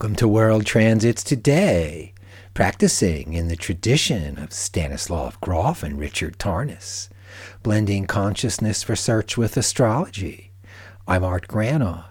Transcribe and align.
Welcome 0.00 0.16
to 0.16 0.28
World 0.28 0.64
Transits 0.64 1.22
Today, 1.22 2.14
practicing 2.54 3.34
in 3.34 3.48
the 3.48 3.54
tradition 3.54 4.38
of 4.38 4.50
Stanislav 4.50 5.38
Grof 5.42 5.82
and 5.82 5.98
Richard 5.98 6.38
Tarnas, 6.38 7.10
blending 7.62 8.06
consciousness 8.06 8.88
research 8.88 9.36
with 9.36 9.58
astrology. 9.58 10.52
I'm 11.06 11.22
Art 11.22 11.48
Granoff. 11.48 12.06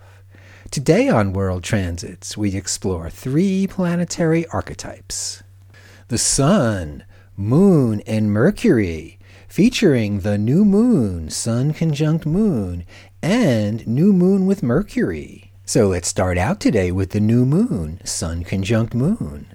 Today 0.69 1.09
on 1.09 1.33
World 1.33 1.63
Transits, 1.63 2.37
we 2.37 2.55
explore 2.55 3.09
three 3.09 3.65
planetary 3.65 4.45
archetypes 4.49 5.41
the 6.09 6.19
Sun, 6.19 7.05
Moon, 7.35 8.01
and 8.01 8.31
Mercury, 8.31 9.17
featuring 9.47 10.19
the 10.19 10.37
new 10.37 10.63
moon, 10.63 11.31
Sun 11.31 11.73
conjunct 11.73 12.27
Moon, 12.27 12.85
and 13.23 13.87
new 13.87 14.13
moon 14.13 14.45
with 14.45 14.61
Mercury. 14.61 15.48
So 15.69 15.87
let's 15.87 16.07
start 16.07 16.39
out 16.39 16.59
today 16.59 16.91
with 16.91 17.11
the 17.11 17.19
new 17.19 17.45
moon, 17.45 18.01
Sun 18.03 18.43
conjunct 18.43 18.95
Moon. 18.95 19.53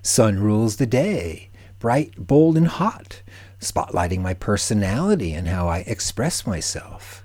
Sun 0.00 0.38
rules 0.38 0.76
the 0.76 0.86
day, 0.86 1.50
bright, 1.78 2.14
bold, 2.16 2.56
and 2.56 2.66
hot, 2.66 3.20
spotlighting 3.60 4.22
my 4.22 4.32
personality 4.32 5.34
and 5.34 5.48
how 5.48 5.68
I 5.68 5.80
express 5.80 6.46
myself. 6.46 7.22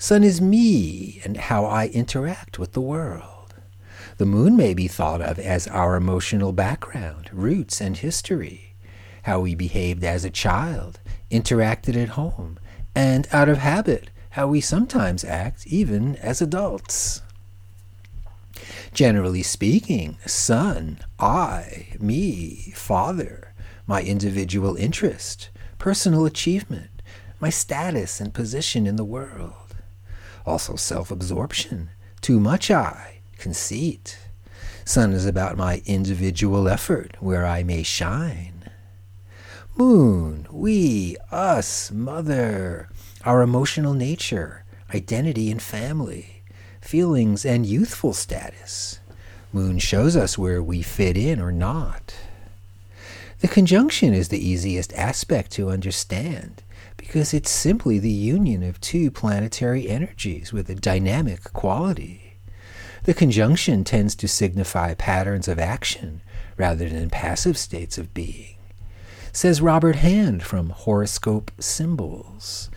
Sun 0.00 0.24
is 0.24 0.40
me 0.40 1.20
and 1.22 1.36
how 1.36 1.64
I 1.64 1.86
interact 1.86 2.58
with 2.58 2.72
the 2.72 2.80
world. 2.80 3.54
The 4.18 4.26
moon 4.26 4.56
may 4.56 4.74
be 4.74 4.88
thought 4.88 5.22
of 5.22 5.38
as 5.38 5.68
our 5.68 5.94
emotional 5.94 6.50
background, 6.50 7.30
roots, 7.32 7.80
and 7.80 7.96
history, 7.96 8.74
how 9.22 9.38
we 9.38 9.54
behaved 9.54 10.02
as 10.02 10.24
a 10.24 10.30
child, 10.30 10.98
interacted 11.30 11.94
at 11.94 12.18
home, 12.18 12.58
and 12.96 13.28
out 13.30 13.48
of 13.48 13.58
habit, 13.58 14.10
how 14.30 14.48
we 14.48 14.60
sometimes 14.60 15.22
act 15.24 15.68
even 15.68 16.16
as 16.16 16.42
adults. 16.42 17.22
Generally 18.92 19.42
speaking, 19.42 20.18
son, 20.26 20.98
I, 21.18 21.88
me, 22.00 22.72
father, 22.74 23.54
my 23.86 24.02
individual 24.02 24.76
interest, 24.76 25.50
personal 25.78 26.26
achievement, 26.26 27.02
my 27.40 27.50
status 27.50 28.20
and 28.20 28.34
position 28.34 28.86
in 28.86 28.96
the 28.96 29.04
world. 29.04 29.76
Also 30.44 30.76
self 30.76 31.10
absorption, 31.10 31.90
too 32.20 32.40
much 32.40 32.70
I, 32.70 33.20
conceit. 33.38 34.18
Sun 34.84 35.12
is 35.12 35.26
about 35.26 35.56
my 35.56 35.82
individual 35.86 36.68
effort, 36.68 37.16
where 37.20 37.46
I 37.46 37.62
may 37.62 37.82
shine. 37.82 38.64
Moon, 39.76 40.46
we, 40.50 41.16
us, 41.30 41.90
mother, 41.90 42.88
our 43.24 43.42
emotional 43.42 43.94
nature, 43.94 44.64
identity 44.92 45.50
and 45.50 45.62
family 45.62 46.39
feelings, 46.80 47.44
and 47.44 47.66
youthful 47.66 48.12
status. 48.12 49.00
Moon 49.52 49.78
shows 49.78 50.16
us 50.16 50.38
where 50.38 50.62
we 50.62 50.82
fit 50.82 51.16
in 51.16 51.40
or 51.40 51.52
not. 51.52 52.14
The 53.40 53.48
conjunction 53.48 54.12
is 54.12 54.28
the 54.28 54.44
easiest 54.44 54.92
aspect 54.92 55.50
to 55.52 55.70
understand 55.70 56.62
because 56.96 57.32
it's 57.32 57.50
simply 57.50 57.98
the 57.98 58.10
union 58.10 58.62
of 58.62 58.80
two 58.80 59.10
planetary 59.10 59.88
energies 59.88 60.52
with 60.52 60.68
a 60.68 60.74
dynamic 60.74 61.44
quality. 61.52 62.36
The 63.04 63.14
conjunction 63.14 63.82
tends 63.82 64.14
to 64.16 64.28
signify 64.28 64.94
patterns 64.94 65.48
of 65.48 65.58
action 65.58 66.20
rather 66.58 66.88
than 66.88 67.08
passive 67.08 67.56
states 67.56 67.96
of 67.96 68.12
being, 68.12 68.56
says 69.32 69.62
Robert 69.62 69.96
Hand 69.96 70.42
from 70.42 70.68
Horoscope 70.68 71.50
Symbols. 71.58 72.70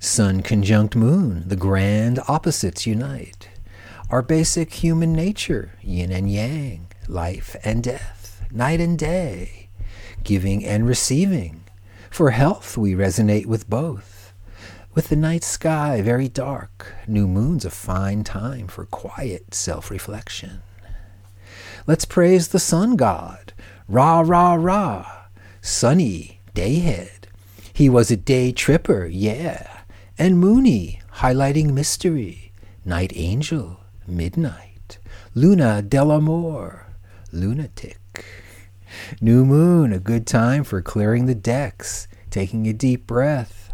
Sun 0.00 0.42
conjunct 0.42 0.94
moon, 0.94 1.42
the 1.44 1.56
grand 1.56 2.20
opposites 2.28 2.86
unite. 2.86 3.48
Our 4.10 4.22
basic 4.22 4.74
human 4.74 5.12
nature, 5.12 5.72
yin 5.82 6.12
and 6.12 6.30
yang, 6.30 6.86
life 7.08 7.56
and 7.64 7.82
death, 7.82 8.44
night 8.52 8.80
and 8.80 8.96
day, 8.96 9.70
giving 10.22 10.64
and 10.64 10.86
receiving. 10.86 11.64
For 12.10 12.30
health, 12.30 12.78
we 12.78 12.94
resonate 12.94 13.46
with 13.46 13.68
both. 13.68 14.32
With 14.94 15.08
the 15.08 15.16
night 15.16 15.42
sky 15.42 16.00
very 16.00 16.28
dark, 16.28 16.94
new 17.08 17.26
moon's 17.26 17.64
a 17.64 17.70
fine 17.70 18.22
time 18.22 18.68
for 18.68 18.86
quiet 18.86 19.52
self 19.52 19.90
reflection. 19.90 20.62
Let's 21.88 22.04
praise 22.04 22.48
the 22.48 22.60
sun 22.60 22.94
god. 22.94 23.52
Ra, 23.88 24.20
ra, 24.20 24.54
ra. 24.54 25.24
Sunny, 25.60 26.40
dayhead. 26.54 27.24
He 27.72 27.88
was 27.88 28.12
a 28.12 28.16
day 28.16 28.52
tripper, 28.52 29.06
yeah 29.06 29.77
and 30.18 30.38
Moony, 30.38 31.00
highlighting 31.16 31.72
mystery, 31.72 32.52
Night 32.84 33.12
Angel, 33.14 33.80
Midnight, 34.06 34.98
Luna 35.34 35.82
Delamore, 35.86 36.86
Lunatic. 37.30 38.24
New 39.20 39.44
Moon, 39.44 39.92
a 39.92 40.00
good 40.00 40.26
time 40.26 40.64
for 40.64 40.82
clearing 40.82 41.26
the 41.26 41.34
decks, 41.34 42.08
taking 42.30 42.66
a 42.66 42.72
deep 42.72 43.06
breath. 43.06 43.72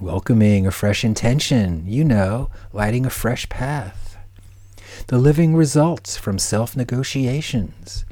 Welcoming 0.00 0.66
a 0.66 0.70
fresh 0.70 1.04
intention, 1.04 1.84
you 1.86 2.04
know, 2.04 2.50
lighting 2.72 3.04
a 3.04 3.10
fresh 3.10 3.48
path. 3.48 4.16
The 5.08 5.18
living 5.18 5.56
results 5.56 6.16
from 6.16 6.38
self 6.38 6.76
negotiations, 6.76 8.04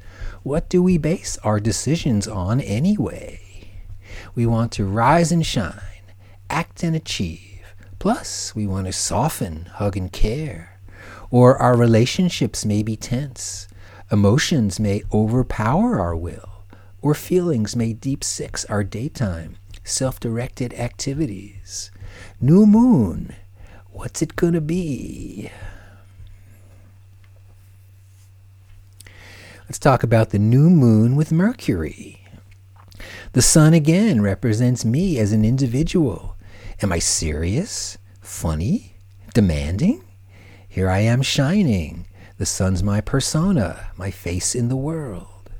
what 0.46 0.68
do 0.68 0.80
we 0.80 0.96
base 0.96 1.36
our 1.38 1.58
decisions 1.58 2.28
on 2.28 2.60
anyway? 2.60 3.40
We 4.36 4.46
want 4.46 4.70
to 4.74 4.84
rise 4.84 5.32
and 5.32 5.44
shine, 5.44 6.12
act 6.48 6.84
and 6.84 6.94
achieve. 6.94 7.64
Plus, 7.98 8.54
we 8.54 8.64
want 8.64 8.86
to 8.86 8.92
soften, 8.92 9.64
hug, 9.64 9.96
and 9.96 10.12
care. 10.12 10.78
Or 11.32 11.56
our 11.58 11.76
relationships 11.76 12.64
may 12.64 12.84
be 12.84 12.94
tense. 12.94 13.66
Emotions 14.12 14.78
may 14.78 15.02
overpower 15.12 15.98
our 15.98 16.14
will. 16.14 16.62
Or 17.02 17.12
feelings 17.12 17.74
may 17.74 17.92
deep 17.92 18.22
six 18.22 18.64
our 18.66 18.84
daytime, 18.84 19.56
self 19.82 20.20
directed 20.20 20.72
activities. 20.74 21.90
New 22.40 22.66
moon, 22.66 23.34
what's 23.90 24.22
it 24.22 24.36
gonna 24.36 24.60
be? 24.60 25.50
Let's 29.66 29.80
talk 29.80 30.04
about 30.04 30.30
the 30.30 30.38
new 30.38 30.70
moon 30.70 31.16
with 31.16 31.32
Mercury. 31.32 32.24
The 33.32 33.42
sun 33.42 33.74
again 33.74 34.22
represents 34.22 34.84
me 34.84 35.18
as 35.18 35.32
an 35.32 35.44
individual. 35.44 36.36
Am 36.82 36.92
I 36.92 37.00
serious? 37.00 37.98
Funny? 38.20 38.94
Demanding? 39.34 40.04
Here 40.68 40.88
I 40.88 41.00
am 41.00 41.20
shining. 41.20 42.06
The 42.38 42.46
sun's 42.46 42.84
my 42.84 43.00
persona, 43.00 43.90
my 43.96 44.12
face 44.12 44.54
in 44.54 44.68
the 44.68 44.76
world. 44.76 45.50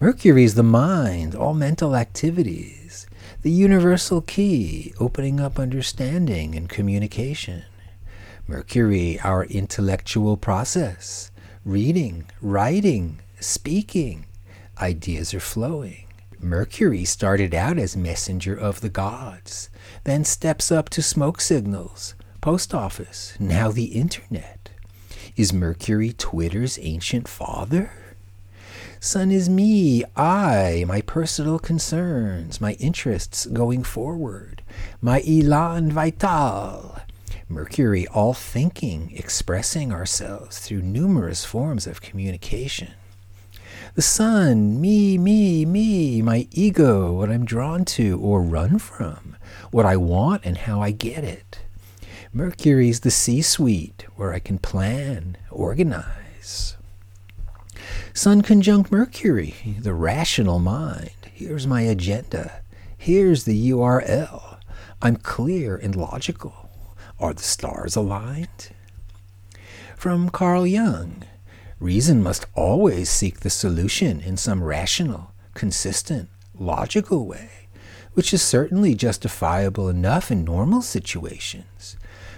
Mercury 0.00 0.42
is 0.42 0.56
the 0.56 0.64
mind, 0.64 1.36
all 1.36 1.54
mental 1.54 1.94
activities, 1.94 3.06
the 3.42 3.52
universal 3.52 4.22
key, 4.22 4.92
opening 4.98 5.38
up 5.38 5.56
understanding 5.56 6.56
and 6.56 6.68
communication. 6.68 7.62
Mercury, 8.48 9.20
our 9.20 9.44
intellectual 9.44 10.36
process, 10.36 11.29
reading, 11.64 12.24
writing, 12.40 13.20
speaking. 13.38 14.24
Ideas 14.80 15.34
are 15.34 15.40
flowing. 15.40 16.06
Mercury 16.38 17.04
started 17.04 17.54
out 17.54 17.78
as 17.78 17.96
messenger 17.96 18.56
of 18.56 18.80
the 18.80 18.88
gods, 18.88 19.68
then 20.04 20.24
steps 20.24 20.72
up 20.72 20.88
to 20.88 21.02
smoke 21.02 21.38
signals, 21.38 22.14
post 22.40 22.74
office, 22.74 23.34
now 23.38 23.70
the 23.70 23.86
internet. 23.86 24.70
Is 25.36 25.52
Mercury 25.52 26.14
Twitter's 26.14 26.78
ancient 26.80 27.28
father? 27.28 27.92
Sun 29.00 29.30
is 29.30 29.50
me, 29.50 30.02
I, 30.16 30.84
my 30.88 31.02
personal 31.02 31.58
concerns, 31.58 32.58
my 32.58 32.72
interests 32.74 33.44
going 33.44 33.82
forward, 33.82 34.62
my 35.02 35.20
elan 35.26 35.92
vital, 35.92 36.96
Mercury, 37.50 38.06
all 38.06 38.32
thinking, 38.32 39.12
expressing 39.16 39.92
ourselves 39.92 40.60
through 40.60 40.82
numerous 40.82 41.44
forms 41.44 41.84
of 41.84 42.00
communication. 42.00 42.92
The 43.96 44.02
sun, 44.02 44.80
me, 44.80 45.18
me, 45.18 45.66
me, 45.66 46.22
my 46.22 46.46
ego, 46.52 47.12
what 47.12 47.28
I'm 47.28 47.44
drawn 47.44 47.84
to 47.86 48.20
or 48.20 48.40
run 48.40 48.78
from, 48.78 49.36
what 49.72 49.84
I 49.84 49.96
want 49.96 50.44
and 50.44 50.58
how 50.58 50.80
I 50.80 50.92
get 50.92 51.24
it. 51.24 51.58
Mercury's 52.32 53.00
the 53.00 53.10
C 53.10 53.42
suite 53.42 54.06
where 54.14 54.32
I 54.32 54.38
can 54.38 54.58
plan, 54.58 55.36
organize. 55.50 56.76
Sun 58.14 58.42
conjunct 58.42 58.92
Mercury, 58.92 59.76
the 59.80 59.94
rational 59.94 60.60
mind. 60.60 61.10
Here's 61.32 61.66
my 61.66 61.80
agenda. 61.80 62.62
Here's 62.96 63.42
the 63.42 63.70
URL. 63.70 64.58
I'm 65.02 65.16
clear 65.16 65.76
and 65.76 65.96
logical. 65.96 66.59
Are 67.20 67.34
the 67.34 67.42
stars 67.42 67.96
aligned? 67.96 68.70
From 69.96 70.30
Carl 70.30 70.66
Jung 70.66 71.24
Reason 71.78 72.22
must 72.22 72.46
always 72.54 73.08
seek 73.10 73.40
the 73.40 73.50
solution 73.50 74.20
in 74.20 74.36
some 74.36 74.64
rational, 74.64 75.32
consistent, 75.54 76.28
logical 76.58 77.26
way. 77.26 77.50
which 78.14 78.34
is 78.34 78.42
certainly 78.42 78.94
justifiable 78.94 79.88
enough 79.88 80.30
in 80.30 80.44
normal 80.44 80.82
situations, 80.82 81.96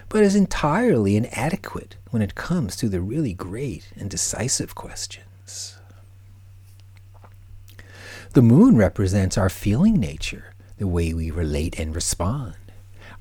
but 0.09 0.23
is 0.23 0.37
entirely 0.37 1.17
inadequate 1.17 1.97
when 2.11 2.23
it 2.23 2.35
comes 2.35 2.77
to 2.77 2.89
the 2.89 3.01
really 3.01 3.33
great 3.33 3.89
and 3.97 4.11
decisive 4.11 4.75
questions. 4.75 5.79
The 8.35 8.43
moon 8.43 8.77
represents 8.77 9.39
our 9.39 9.51
feeling 9.51 9.95
nature, 9.95 10.55
the 10.79 10.87
way 10.87 11.13
we 11.13 11.31
relate 11.31 11.79
and 11.79 11.95
respond, 11.95 12.55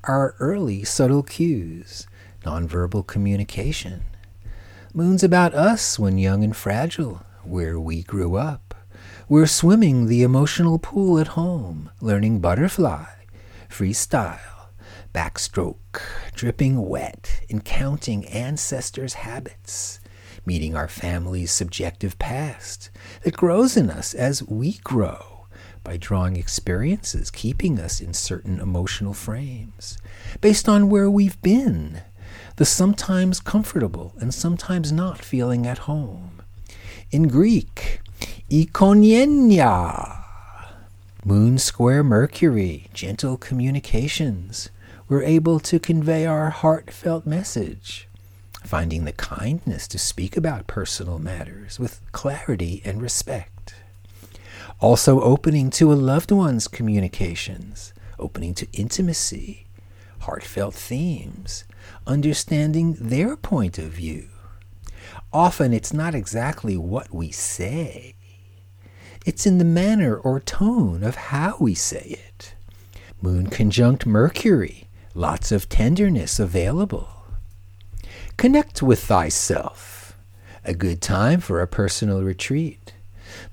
our 0.04 0.34
early 0.40 0.82
subtle 0.82 1.22
cues, 1.22 2.08
nonverbal 2.44 3.06
communication. 3.06 4.02
Moon's 4.92 5.22
about 5.22 5.54
us 5.54 5.98
when 5.98 6.18
young 6.18 6.42
and 6.42 6.56
fragile, 6.56 7.22
where 7.44 7.78
we 7.78 8.02
grew 8.02 8.36
up. 8.36 8.74
We're 9.28 9.46
swimming 9.46 10.06
the 10.06 10.22
emotional 10.22 10.78
pool 10.78 11.18
at 11.18 11.28
home, 11.28 11.90
learning 12.00 12.40
butterfly, 12.40 13.06
freestyle, 13.70 14.68
backstroke, 15.14 16.02
dripping 16.34 16.88
wet, 16.88 17.40
and 17.48 17.64
counting 17.64 18.26
ancestors' 18.26 19.14
habits, 19.14 20.00
meeting 20.44 20.74
our 20.74 20.88
family's 20.88 21.52
subjective 21.52 22.18
past 22.18 22.90
that 23.22 23.36
grows 23.36 23.76
in 23.76 23.88
us 23.88 24.14
as 24.14 24.42
we 24.42 24.78
grow 24.78 25.31
by 25.84 25.96
drawing 25.96 26.36
experiences 26.36 27.30
keeping 27.30 27.78
us 27.78 28.00
in 28.00 28.14
certain 28.14 28.60
emotional 28.60 29.14
frames 29.14 29.98
based 30.40 30.68
on 30.68 30.88
where 30.88 31.10
we've 31.10 31.40
been, 31.42 32.02
the 32.56 32.64
sometimes 32.64 33.40
comfortable 33.40 34.14
and 34.20 34.32
sometimes 34.32 34.92
not 34.92 35.24
feeling 35.24 35.66
at 35.66 35.78
home. 35.78 36.42
In 37.10 37.28
Greek, 37.28 38.00
Ikonienia. 38.50 40.24
Moon 41.24 41.56
square 41.56 42.02
Mercury, 42.02 42.88
gentle 42.92 43.36
communications. 43.36 44.70
We're 45.08 45.22
able 45.22 45.60
to 45.60 45.78
convey 45.78 46.26
our 46.26 46.50
heartfelt 46.50 47.26
message, 47.26 48.08
finding 48.64 49.04
the 49.04 49.12
kindness 49.12 49.86
to 49.88 49.98
speak 49.98 50.36
about 50.36 50.66
personal 50.66 51.18
matters 51.18 51.78
with 51.78 52.00
clarity 52.12 52.82
and 52.84 53.00
respect. 53.00 53.51
Also, 54.82 55.20
opening 55.20 55.70
to 55.70 55.92
a 55.92 55.94
loved 55.94 56.32
one's 56.32 56.66
communications, 56.66 57.94
opening 58.18 58.52
to 58.52 58.66
intimacy, 58.72 59.64
heartfelt 60.22 60.74
themes, 60.74 61.62
understanding 62.04 62.94
their 62.94 63.36
point 63.36 63.78
of 63.78 63.92
view. 63.92 64.28
Often 65.32 65.72
it's 65.72 65.92
not 65.92 66.16
exactly 66.16 66.76
what 66.76 67.14
we 67.14 67.30
say, 67.30 68.16
it's 69.24 69.46
in 69.46 69.58
the 69.58 69.64
manner 69.64 70.16
or 70.16 70.40
tone 70.40 71.04
of 71.04 71.14
how 71.14 71.56
we 71.60 71.74
say 71.74 72.18
it. 72.18 72.54
Moon 73.20 73.46
conjunct 73.46 74.04
Mercury, 74.04 74.88
lots 75.14 75.52
of 75.52 75.68
tenderness 75.68 76.40
available. 76.40 77.08
Connect 78.36 78.82
with 78.82 79.04
thyself, 79.04 80.18
a 80.64 80.74
good 80.74 81.00
time 81.00 81.40
for 81.40 81.60
a 81.60 81.68
personal 81.68 82.24
retreat. 82.24 82.94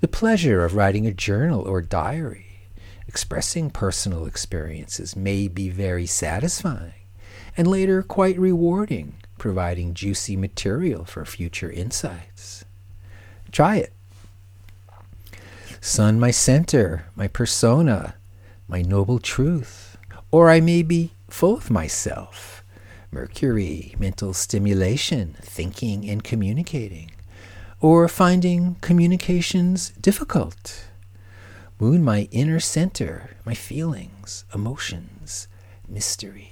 The 0.01 0.07
pleasure 0.07 0.63
of 0.63 0.75
writing 0.75 1.05
a 1.05 1.13
journal 1.13 1.61
or 1.61 1.81
diary, 1.81 2.69
expressing 3.07 3.69
personal 3.69 4.25
experiences 4.25 5.15
may 5.15 5.47
be 5.47 5.69
very 5.69 6.05
satisfying 6.05 6.93
and 7.57 7.67
later 7.67 8.01
quite 8.01 8.39
rewarding, 8.39 9.15
providing 9.37 9.93
juicy 9.93 10.35
material 10.37 11.05
for 11.05 11.25
future 11.25 11.71
insights. 11.71 12.63
Try 13.51 13.77
it. 13.77 13.93
Sun, 15.81 16.19
my 16.19 16.31
center, 16.31 17.05
my 17.15 17.27
persona, 17.27 18.15
my 18.67 18.81
noble 18.81 19.19
truth. 19.19 19.97
Or 20.31 20.49
I 20.49 20.59
may 20.59 20.83
be 20.83 21.11
full 21.29 21.55
of 21.57 21.71
myself. 21.71 22.63
Mercury, 23.11 23.95
mental 23.97 24.33
stimulation, 24.33 25.35
thinking 25.41 26.07
and 26.07 26.23
communicating. 26.23 27.11
Or 27.81 28.07
finding 28.07 28.75
communications 28.81 29.91
difficult. 29.91 30.87
Moon, 31.79 32.03
my 32.03 32.27
inner 32.31 32.59
center, 32.59 33.37
my 33.45 33.53
feelings, 33.53 34.43
emotions, 34.53 35.47
mystery. 35.87 36.51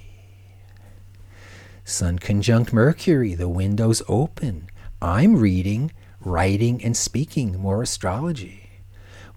Sun 1.84 2.18
conjunct 2.18 2.72
Mercury, 2.72 3.34
the 3.34 3.48
window's 3.48 4.02
open. 4.08 4.70
I'm 5.02 5.36
reading, 5.36 5.92
writing, 6.20 6.82
and 6.82 6.96
speaking 6.96 7.58
more 7.58 7.82
astrology 7.82 8.68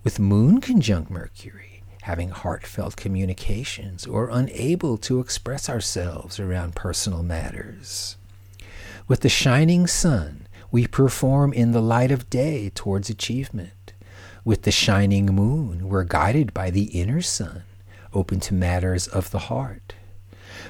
with 0.03 0.19
Moon 0.19 0.59
conjunct 0.59 1.11
Mercury, 1.11 1.83
having 2.03 2.29
heartfelt 2.29 2.95
communications 2.95 4.07
or 4.07 4.29
unable 4.29 4.97
to 4.97 5.19
express 5.19 5.69
ourselves 5.69 6.39
around 6.39 6.75
personal 6.75 7.21
matters. 7.21 8.17
With 9.07 9.21
the 9.21 9.29
shining 9.29 9.85
sun, 9.85 10.47
we 10.71 10.87
perform 10.87 11.53
in 11.53 11.71
the 11.71 11.81
light 11.81 12.11
of 12.11 12.29
day 12.29 12.71
towards 12.73 13.09
achievement. 13.09 13.93
With 14.43 14.63
the 14.63 14.71
shining 14.71 15.27
moon, 15.27 15.87
we're 15.89 16.03
guided 16.03 16.53
by 16.53 16.71
the 16.71 16.85
inner 16.99 17.21
sun, 17.21 17.63
open 18.13 18.39
to 18.41 18.53
matters 18.53 19.07
of 19.07 19.31
the 19.31 19.39
heart. 19.39 19.93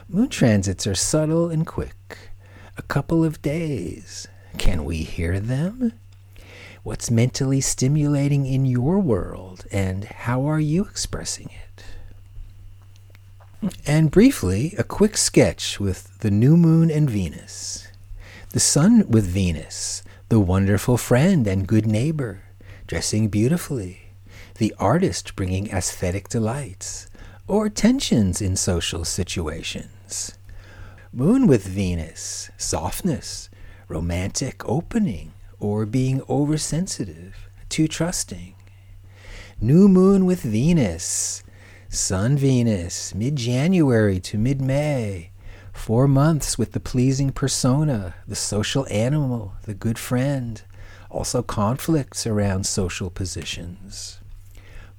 Moon 0.09 0.27
transits 0.29 0.85
are 0.85 0.95
subtle 0.95 1.49
and 1.49 1.65
quick, 1.65 2.17
a 2.77 2.81
couple 2.81 3.23
of 3.23 3.41
days. 3.41 4.27
Can 4.57 4.83
we 4.83 4.97
hear 4.97 5.39
them? 5.39 5.93
what's 6.83 7.11
mentally 7.11 7.61
stimulating 7.61 8.45
in 8.45 8.65
your 8.65 8.99
world, 8.99 9.65
and 9.71 10.05
how 10.05 10.45
are 10.45 10.59
you 10.59 10.83
expressing 10.83 11.49
it? 11.49 11.83
And 13.85 14.09
briefly, 14.09 14.73
a 14.77 14.83
quick 14.83 15.17
sketch 15.17 15.79
with 15.79 16.17
the 16.19 16.31
new 16.31 16.57
moon 16.57 16.89
and 16.89 17.09
Venus. 17.09 17.87
The 18.53 18.59
sun 18.59 19.07
with 19.07 19.25
Venus, 19.25 20.03
the 20.27 20.41
wonderful 20.41 20.97
friend 20.97 21.47
and 21.47 21.65
good 21.65 21.85
neighbor, 21.85 22.43
dressing 22.85 23.29
beautifully, 23.29 24.09
the 24.57 24.75
artist 24.77 25.37
bringing 25.37 25.69
aesthetic 25.69 26.27
delights, 26.27 27.07
or 27.47 27.69
tensions 27.69 28.41
in 28.41 28.57
social 28.57 29.05
situations. 29.05 30.37
Moon 31.13 31.47
with 31.47 31.65
Venus, 31.65 32.51
softness, 32.57 33.49
romantic 33.87 34.67
opening, 34.67 35.31
or 35.57 35.85
being 35.85 36.21
oversensitive, 36.27 37.49
too 37.69 37.87
trusting. 37.87 38.55
New 39.61 39.87
moon 39.87 40.25
with 40.25 40.41
Venus, 40.41 41.41
Sun 41.87 42.35
Venus, 42.35 43.15
mid 43.15 43.37
January 43.37 44.19
to 44.19 44.37
mid 44.37 44.61
May. 44.61 45.30
Four 45.81 46.07
months 46.07 46.59
with 46.59 46.73
the 46.73 46.79
pleasing 46.79 47.31
persona, 47.31 48.13
the 48.27 48.35
social 48.35 48.85
animal, 48.91 49.53
the 49.63 49.73
good 49.73 49.97
friend. 49.97 50.61
Also 51.09 51.41
conflicts 51.41 52.27
around 52.27 52.67
social 52.67 53.09
positions. 53.09 54.19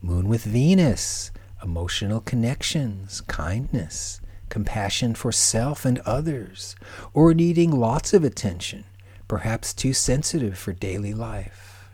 Moon 0.02 0.28
with 0.28 0.42
Venus, 0.42 1.30
emotional 1.62 2.20
connections, 2.20 3.20
kindness, 3.20 4.20
compassion 4.48 5.14
for 5.14 5.30
self 5.30 5.84
and 5.84 6.00
others, 6.00 6.74
or 7.14 7.32
needing 7.32 7.70
lots 7.70 8.12
of 8.12 8.24
attention, 8.24 8.82
perhaps 9.28 9.72
too 9.72 9.92
sensitive 9.92 10.58
for 10.58 10.72
daily 10.72 11.14
life. 11.14 11.88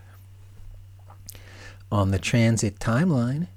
On 1.92 2.11
the 2.11 2.18
transit 2.18 2.78
timeline, 2.78 3.49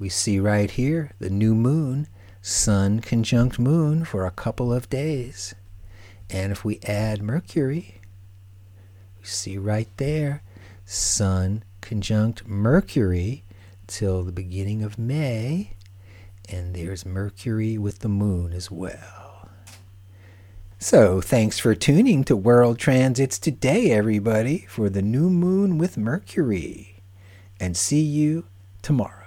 we 0.00 0.08
see 0.08 0.40
right 0.40 0.72
here 0.72 1.12
the 1.20 1.30
new 1.30 1.54
moon, 1.54 2.08
sun 2.42 2.98
conjunct 2.98 3.56
moon 3.56 4.04
for 4.04 4.26
a 4.26 4.30
couple 4.32 4.72
of 4.72 4.90
days. 4.90 5.54
And 6.28 6.50
if 6.50 6.64
we 6.64 6.80
add 6.80 7.22
Mercury, 7.22 8.00
we 9.20 9.24
see 9.24 9.56
right 9.56 9.88
there 9.96 10.42
sun 10.84 11.62
conjunct 11.80 12.46
Mercury 12.46 13.44
till 13.86 14.24
the 14.24 14.32
beginning 14.32 14.82
of 14.82 14.98
May. 14.98 15.74
And 16.48 16.74
there's 16.74 17.06
Mercury 17.06 17.78
with 17.78 18.00
the 18.00 18.08
moon 18.08 18.52
as 18.52 18.70
well. 18.70 19.48
So, 20.80 21.20
thanks 21.20 21.60
for 21.60 21.76
tuning 21.76 22.24
to 22.24 22.34
World 22.36 22.76
Transits 22.76 23.38
today, 23.38 23.92
everybody, 23.92 24.66
for 24.68 24.90
the 24.90 25.00
new 25.00 25.30
moon 25.30 25.78
with 25.78 25.96
Mercury. 25.96 26.96
And 27.60 27.76
see 27.76 28.02
you 28.02 28.46
tomorrow. 28.82 29.21